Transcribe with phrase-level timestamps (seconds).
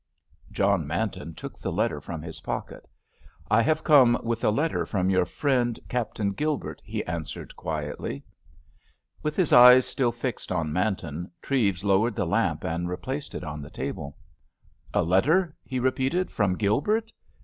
[0.51, 2.87] John Manton took the letter from his pocket.
[3.51, 8.23] "I have come with a letter from your friend, Captain Gilbert," he answered quietly.
[9.21, 13.61] With his eyes still fixed on Manton, Treves lowered the lamp and replaced it on
[13.61, 14.17] the table.
[14.91, 17.11] "A letter," he repeated, "from Gilbert?